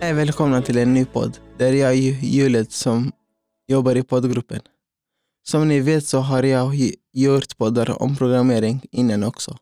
Hej, 0.00 0.12
välkomna 0.12 0.62
till 0.62 0.78
en 0.78 0.94
ny 0.94 1.04
podd 1.04 1.38
där 1.58 1.72
jag 1.72 1.90
är 1.90 2.24
Julet 2.24 2.72
som 2.72 3.12
jobbar 3.68 3.96
i 3.96 4.02
poddgruppen. 4.02 4.60
Som 5.42 5.68
ni 5.68 5.80
vet 5.80 6.06
så 6.06 6.18
har 6.18 6.42
jag 6.42 6.74
gjort 7.12 7.56
poddar 7.56 8.02
om 8.02 8.16
programmering 8.16 8.80
innan 8.90 9.24
också. 9.24 9.58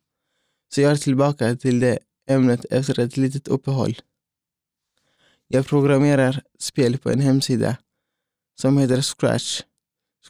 Så 0.75 0.81
jag 0.81 0.93
är 0.93 0.97
tillbaka 0.97 1.57
till 1.57 1.81
det 1.81 1.99
ämnet 2.29 2.65
efter 2.71 2.99
ett 3.01 3.17
litet 3.17 3.49
uppehåll. 3.49 3.95
Jag 5.49 5.67
programmerar 5.67 6.43
spel 6.59 6.99
på 6.99 7.11
en 7.11 7.21
hemsida 7.21 7.77
som 8.61 8.79
heter 8.79 9.01
Scratch. 9.01 9.63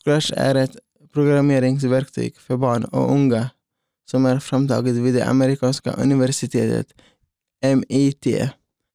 Scratch 0.05 0.33
är 0.37 0.55
ett 0.55 0.77
programmeringsverktyg 1.13 2.37
för 2.37 2.57
barn 2.57 2.85
och 2.85 3.13
unga 3.13 3.51
som 4.11 4.27
är 4.27 4.41
framtaget 4.41 4.95
vid 4.95 5.15
det 5.15 5.27
amerikanska 5.27 5.93
universitetet 5.93 6.93
MIT. 7.63 8.27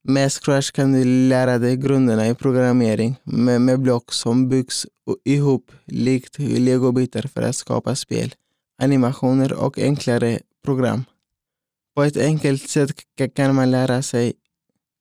Med 0.03 0.31
Scratch 0.31 0.71
kan 0.71 0.93
du 0.93 1.03
lära 1.05 1.57
dig 1.57 1.77
grunderna 1.77 2.27
i 2.27 2.35
programmering 2.35 3.15
med, 3.23 3.61
med 3.61 3.79
block 3.79 4.13
som 4.13 4.49
byggs 4.49 4.85
ihop 5.25 5.71
likt 5.85 6.39
legobitar 6.39 7.21
för 7.21 7.41
att 7.41 7.55
skapa 7.55 7.95
spel, 7.95 8.35
animationer 8.81 9.53
och 9.53 9.79
enklare 9.79 10.39
program. 10.65 11.03
På 11.95 12.03
ett 12.03 12.17
enkelt 12.17 12.69
sätt 12.69 12.91
kan 13.35 13.55
man 13.55 13.71
lära 13.71 14.01
sig 14.01 14.33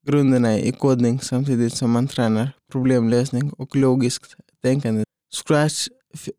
grunderna 0.06 0.58
i 0.58 0.72
kodning 0.72 1.20
samtidigt 1.20 1.74
som 1.74 1.90
man 1.90 2.08
tränar 2.08 2.50
problemlösning 2.72 3.50
och 3.50 3.76
logiskt 3.76 4.36
tänkande. 4.62 5.04
Scratch 5.34 5.88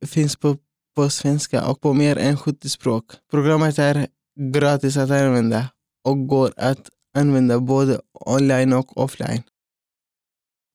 finns 0.05 0.35
på, 0.35 0.57
på 0.95 1.09
svenska 1.09 1.65
och 1.67 1.81
på 1.81 1.93
mer 1.93 2.17
än 2.17 2.37
70 2.37 2.69
språk. 2.69 3.05
Programmet 3.31 3.79
är 3.79 4.07
gratis 4.53 4.97
att 4.97 5.11
använda 5.11 5.69
och 6.03 6.27
går 6.27 6.53
att 6.57 6.89
använda 7.17 7.59
både 7.59 8.01
online 8.13 8.73
och 8.73 8.97
offline. 8.97 9.43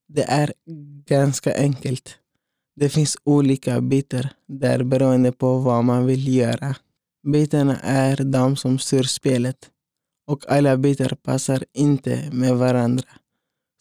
Det 0.09 0.23
är 0.23 0.53
ganska 1.07 1.55
enkelt. 1.55 2.19
Det 2.77 2.89
finns 2.89 3.17
olika 3.25 3.81
bitar 3.81 4.29
där 4.49 4.85
beroende 4.85 5.33
på 5.33 5.59
vad 5.59 5.85
man 5.85 6.07
vill 6.07 6.35
göra. 6.35 6.77
Bitarna 7.27 7.77
är 7.83 8.17
de 8.17 8.57
som 8.57 8.79
styr 8.79 9.03
spelet 9.03 9.71
och 10.27 10.45
alla 10.49 10.77
bitar 10.77 11.15
passar 11.23 11.65
inte 11.73 12.31
med 12.33 12.57
varandra. 12.57 13.09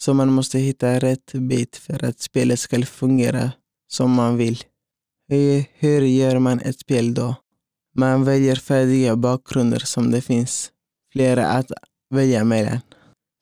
Så 0.02 0.14
man 0.14 0.32
måste 0.32 0.60
hitta 0.60 1.00
rätt 1.00 1.34
bit 1.34 1.76
för 1.76 2.06
att 2.06 2.20
spelet 2.20 2.60
ska 2.60 2.82
fungera 2.86 3.52
som 3.88 4.12
man 4.12 4.38
vill. 4.38 4.64
Hur, 5.28 5.66
hur 5.74 6.02
gör 6.02 6.40
man 6.40 6.60
ett 6.60 6.80
spel 6.80 7.14
då? 7.14 7.36
Man 7.96 8.24
väljer 8.24 8.56
färdiga 8.56 9.16
bakgrunder 9.16 9.80
som 9.80 10.12
det 10.12 10.22
finns 10.22 10.72
flera 11.12 11.48
att 11.48 11.72
välja 12.12 12.44
mellan. 12.44 12.80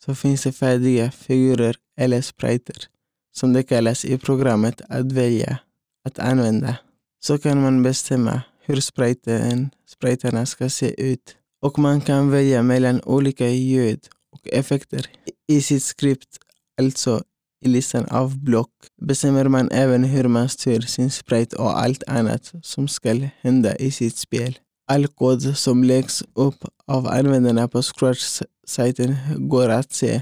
Så 0.06 0.16
finns 0.16 0.44
det 0.44 0.52
färdiga 0.52 1.12
figurer 1.12 1.76
eller 1.98 2.22
spriter 2.22 2.88
som 3.32 3.54
det 3.54 3.64
kallas 3.64 4.06
i 4.06 4.18
programmet 4.18 4.82
att 4.90 5.12
välja 5.12 5.60
att 6.06 6.20
använda. 6.20 6.76
Så 7.20 7.38
kan 7.38 7.62
man 7.62 7.84
bestämma 7.84 8.42
hur 8.66 8.82
spriten, 8.82 9.70
spriterna 9.88 10.46
ska 10.46 10.70
se 10.70 11.02
ut 11.02 11.36
och 11.62 11.80
man 11.80 12.02
kan 12.02 12.32
välja 12.32 12.64
mellan 12.64 13.02
olika 13.02 13.48
ljud 13.48 14.00
och 14.32 14.48
effekter 14.48 15.06
i 15.48 15.62
sitt 15.62 15.84
skript, 15.84 16.38
alltså 16.82 17.24
i 17.62 17.68
listan 17.68 18.06
av 18.06 18.38
block 18.38 18.72
bestämmer 19.02 19.48
man 19.48 19.72
även 19.72 20.04
hur 20.04 20.28
man 20.28 20.50
styr 20.50 20.82
sin 20.82 21.12
sprite 21.12 21.56
och 21.56 21.80
allt 21.80 22.04
annat 22.08 22.54
som 22.62 22.88
ska 22.88 23.30
hända 23.42 23.76
i 23.76 23.92
sitt 23.92 24.18
spel. 24.18 24.58
All 24.92 25.08
kod 25.08 25.58
som 25.58 25.84
läggs 25.84 26.24
upp 26.34 26.66
av 26.88 27.08
användarna 27.08 27.68
på 27.68 27.82
Scratch-sajten 27.82 29.16
går 29.38 29.70
att 29.70 29.94
se. 29.94 30.22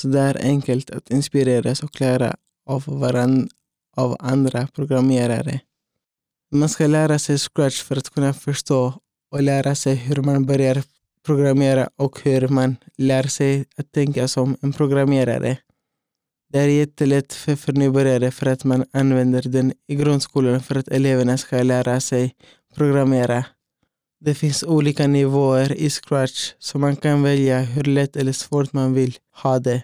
Så 0.00 0.08
det 0.08 0.20
är 0.20 0.38
enkelt 0.42 0.90
att 0.90 1.10
inspireras 1.10 1.82
och 1.82 2.00
lära 2.00 2.36
av 2.66 2.84
varandra 2.86 3.48
av 3.96 4.16
andra 4.20 4.66
programmerare. 4.66 5.60
Man 6.54 6.68
ska 6.68 6.86
lära 6.86 7.18
sig 7.18 7.38
Scratch 7.38 7.82
för 7.82 7.96
att 7.96 8.10
kunna 8.10 8.34
förstå 8.34 8.92
och 9.32 9.42
lära 9.42 9.74
sig 9.74 9.94
hur 9.94 10.22
man 10.22 10.46
börjar 10.46 10.82
programmera 11.26 11.88
och 11.96 12.20
hur 12.22 12.48
man 12.48 12.76
lär 12.98 13.22
sig 13.22 13.64
att 13.76 13.92
tänka 13.92 14.28
som 14.28 14.56
en 14.62 14.72
programmerare. 14.72 15.58
Det 16.52 16.58
är 16.58 16.68
jättelätt 16.68 17.32
för, 17.32 17.56
för 17.56 17.72
nybörjare 17.72 18.30
för 18.30 18.46
att 18.46 18.64
man 18.64 18.84
använder 18.92 19.42
den 19.42 19.72
i 19.86 19.94
grundskolan 19.94 20.62
för 20.62 20.74
att 20.74 20.88
eleverna 20.88 21.38
ska 21.38 21.62
lära 21.62 22.00
sig 22.00 22.34
programmera. 22.74 23.44
Det 24.20 24.34
finns 24.34 24.62
olika 24.62 25.06
nivåer 25.06 25.72
i 25.72 25.90
Scratch 25.90 26.52
så 26.58 26.78
man 26.78 26.96
kan 26.96 27.22
välja 27.22 27.60
hur 27.60 27.84
lätt 27.84 28.16
eller 28.16 28.32
svårt 28.32 28.72
man 28.72 28.94
vill 28.94 29.16
ha 29.42 29.58
det. 29.58 29.82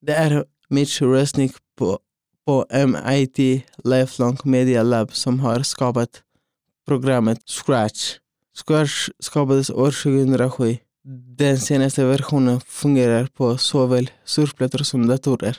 Det 0.00 0.12
är 0.12 0.44
Mitch 0.68 1.02
Resnick 1.02 1.52
på, 1.78 1.98
på 2.46 2.66
MIT 2.86 3.38
Lifelong 3.84 4.38
Media 4.44 4.82
Lab 4.82 5.14
som 5.14 5.40
har 5.40 5.62
skapat 5.62 6.22
programmet 6.86 7.38
Scratch. 7.46 8.18
Scratch 8.54 9.08
skapades 9.18 9.70
år 9.70 9.90
2007. 9.90 10.76
Den 11.38 11.58
senaste 11.58 12.04
versionen 12.04 12.60
fungerar 12.60 13.26
på 13.26 13.58
såväl 13.58 14.10
surfplattor 14.24 14.78
som 14.78 15.06
datorer. 15.06 15.58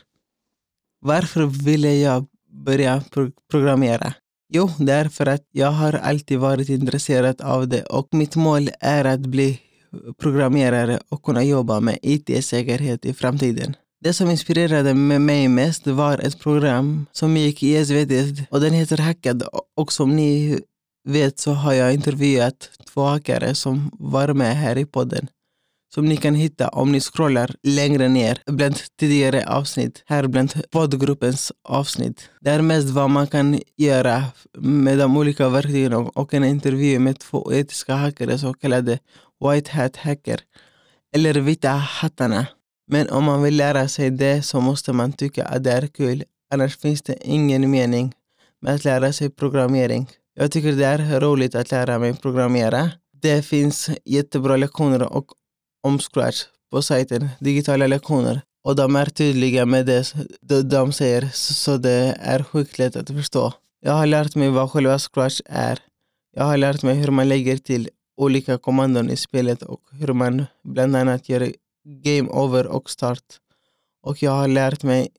Varför 1.02 1.46
ville 1.66 1.96
jag 1.96 2.26
börja 2.50 3.04
pro 3.12 3.32
programmera? 3.52 4.14
Jo, 4.54 4.70
det 4.80 4.94
är 4.94 5.10
för 5.10 5.26
att 5.26 5.44
jag 5.52 5.72
har 5.72 5.94
alltid 5.94 6.40
varit 6.40 6.70
intresserad 6.70 7.42
av 7.42 7.68
det 7.68 7.84
och 7.84 8.08
mitt 8.12 8.36
mål 8.36 8.70
är 8.80 9.06
att 9.06 9.20
bli 9.20 9.60
programmerare 10.18 11.00
och 11.10 11.24
kunna 11.24 11.44
jobba 11.44 11.80
med 11.80 12.00
IT-säkerhet 12.02 13.06
i 13.06 13.14
framtiden. 13.14 13.76
Det 14.02 14.14
som 14.14 14.30
inspirerade 14.32 14.94
mig 14.94 15.48
mest 15.48 15.88
var 15.88 16.18
ett 16.18 16.40
program 16.40 17.06
som 17.12 17.38
gick 17.38 17.64
i 17.64 17.86
SVT 17.86 18.48
och 18.50 18.62
den 18.62 18.74
heter 18.74 18.98
Hackad 18.98 19.44
och 19.76 19.94
som 19.94 20.16
ni 20.16 20.60
vet 21.08 21.40
så 21.40 21.52
har 21.52 21.74
jag 21.74 21.94
intervjuat 21.94 22.70
två 22.94 23.04
hackare 23.04 23.56
som 23.56 23.92
var 23.94 24.34
med 24.34 24.56
här 24.58 24.78
i 24.78 24.86
podden 24.86 25.28
som 25.96 26.06
ni 26.06 26.18
kan 26.18 26.36
hitta 26.36 26.68
om 26.68 26.92
ni 26.92 27.00
scrollar 27.00 27.56
längre 27.64 28.08
ner 28.08 28.42
bland 28.46 28.76
tidigare 29.00 29.46
avsnitt, 29.48 30.04
här 30.06 30.28
bland 30.28 30.54
poddgruppens 30.72 31.52
avsnitt. 31.64 32.30
Det 32.42 32.50
är 32.50 32.62
mest 32.62 32.90
vad 32.90 33.10
man 33.10 33.28
kan 33.28 33.60
göra 33.78 34.24
med 34.58 34.98
de 34.98 35.18
olika 35.18 35.50
verktygen 35.50 35.94
och 35.94 36.34
en 36.34 36.44
intervju 36.44 37.00
med 37.00 37.20
två 37.20 37.54
etiska 37.54 37.96
hackare, 37.96 38.38
så 38.38 38.54
kallade 38.54 39.00
White 39.46 39.72
Hat 39.72 39.98
Hacker, 39.98 40.40
eller 41.16 41.34
Vita 41.34 41.70
hattarna. 41.70 42.48
Men 42.92 43.10
om 43.10 43.24
man 43.24 43.44
vill 43.44 43.58
lära 43.58 43.88
sig 43.88 44.10
det 44.10 44.42
så 44.42 44.62
måste 44.62 44.94
man 44.94 45.14
tycka 45.14 45.46
att 45.46 45.64
det 45.64 45.72
är 45.72 45.88
kul, 45.88 46.24
annars 46.54 46.78
finns 46.78 47.02
det 47.02 47.18
ingen 47.22 47.72
mening 47.72 48.14
med 48.62 48.76
att 48.76 48.84
lära 48.84 49.14
sig 49.14 49.30
programmering. 49.30 50.10
Jag 50.34 50.52
tycker 50.52 50.72
det 50.72 50.86
är 50.86 51.20
roligt 51.20 51.56
att 51.56 51.72
lära 51.72 52.00
mig 52.00 52.14
programmera. 52.14 52.92
Det 53.22 53.46
finns 53.46 53.90
jättebra 54.06 54.58
lektioner 54.58 55.04
och 55.04 55.26
om 55.86 56.00
Scratch 56.00 56.44
på 56.72 56.82
sajten 56.82 57.30
Digitala 57.40 57.88
lektioner 57.88 58.42
och 58.64 58.76
de 58.76 58.96
är 58.96 59.06
tydliga 59.06 59.66
med 59.66 59.86
det 59.86 60.14
de 60.64 60.92
säger 60.92 61.30
så 61.34 61.78
det 61.78 62.18
är 62.22 62.44
sjukt 62.44 62.78
lätt 62.80 62.96
att 62.96 63.10
förstå. 63.10 63.54
Jag 63.82 63.92
har 63.92 64.06
lärt 64.06 64.36
mig 64.36 64.50
vad 64.50 64.72
själva 64.72 65.00
Scratch 65.00 65.42
är. 65.46 65.80
Jag 66.36 66.44
har 66.44 66.58
lärt 66.58 66.84
mig 66.84 66.96
hur 66.96 67.12
man 67.12 67.30
lägger 67.30 67.58
till 67.58 67.90
olika 68.18 68.58
kommandon 68.58 69.10
i 69.10 69.16
spelet 69.16 69.62
och 69.62 69.82
hur 69.92 70.14
man 70.14 70.46
bland 70.64 70.96
annat 70.96 71.30
gör 71.30 71.52
game 72.04 72.30
over 72.30 72.68
och 72.68 72.90
start. 72.90 73.40
Och 74.04 74.24
jag 74.24 74.32
har 74.32 74.48
lärt 74.48 74.84
mig 74.84 75.10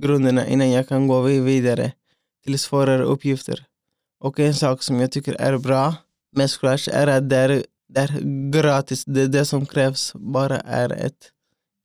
grunderna 0.00 0.46
innan 0.46 0.70
jag 0.70 0.88
kan 0.88 1.08
gå 1.08 1.20
vidare 1.20 1.92
till 2.44 2.58
svårare 2.58 3.02
uppgifter. 3.02 3.64
Och 4.20 4.40
en 4.40 4.54
sak 4.54 4.82
som 4.82 5.00
jag 5.00 5.12
tycker 5.12 5.34
är 5.34 5.58
bra 5.58 5.94
med 6.36 6.50
Scratch 6.50 6.88
är 6.88 7.06
att 7.06 7.30
det 7.30 7.36
är 7.36 7.64
det 7.94 8.00
är 8.00 8.50
gratis. 8.50 9.04
Det, 9.04 9.26
det 9.26 9.44
som 9.44 9.66
krävs 9.66 10.12
bara 10.14 10.60
är 10.60 10.92
ett 10.92 11.30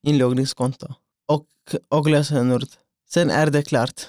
inloggningskonto 0.08 0.88
och, 1.28 1.46
och 1.90 2.10
lösenord. 2.10 2.64
Sen 3.10 3.30
är 3.30 3.50
det 3.50 3.64
klart. 3.64 4.08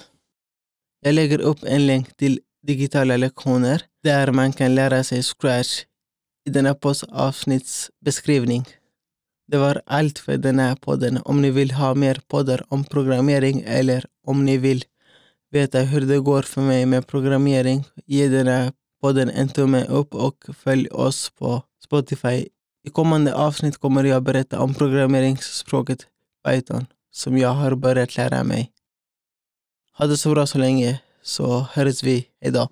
Jag 1.01 1.13
lägger 1.13 1.41
upp 1.41 1.59
en 1.63 1.87
länk 1.87 2.17
till 2.17 2.39
digitala 2.67 3.17
lektioner 3.17 3.81
där 4.03 4.31
man 4.31 4.53
kan 4.53 4.75
lära 4.75 5.03
sig 5.03 5.23
Scratch 5.23 5.83
i 6.47 6.49
denna 6.49 6.75
avsnittsbeskrivning. 7.11 8.65
Det 9.47 9.57
var 9.57 9.81
allt 9.85 10.19
för 10.19 10.37
den 10.37 10.59
här 10.59 10.75
podden. 10.75 11.19
Om 11.25 11.41
ni 11.41 11.51
vill 11.51 11.71
ha 11.71 11.93
mer 11.93 12.21
poddar 12.27 12.63
om 12.67 12.83
programmering 12.83 13.63
eller 13.67 14.05
om 14.27 14.45
ni 14.45 14.57
vill 14.57 14.83
veta 15.51 15.79
hur 15.79 16.01
det 16.01 16.19
går 16.19 16.41
för 16.41 16.61
mig 16.61 16.85
med 16.85 17.07
programmering, 17.07 17.83
ge 18.05 18.27
den 18.27 18.47
här 18.47 18.71
podden 19.01 19.29
en 19.29 19.49
tumme 19.49 19.85
upp 19.85 20.15
och 20.15 20.45
följ 20.53 20.87
oss 20.87 21.29
på 21.29 21.63
Spotify. 21.87 22.47
I 22.83 22.89
kommande 22.91 23.35
avsnitt 23.35 23.77
kommer 23.77 24.03
jag 24.03 24.23
berätta 24.23 24.59
om 24.59 24.73
programmeringsspråket 24.73 26.07
Python 26.47 26.85
som 27.11 27.37
jag 27.37 27.49
har 27.49 27.75
börjat 27.75 28.17
lära 28.17 28.43
mig. 28.43 28.71
Ha 29.97 30.07
det 30.07 30.17
så 30.17 30.29
bra 30.29 30.45
så 30.47 30.57
länge 30.57 31.01
så 31.23 31.67
hörs 31.73 32.03
vi. 32.03 32.27
idag. 32.45 32.65